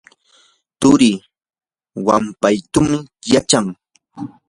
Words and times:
turii 0.79 1.17
wampuytam 2.05 2.87
yachan. 3.31 3.65